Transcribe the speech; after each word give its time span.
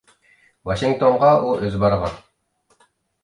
ۋاشىنگتونغا 0.69 1.29
ئۇ 1.43 1.51
ئۆزى 1.65 1.81
بارغان. 1.83 2.15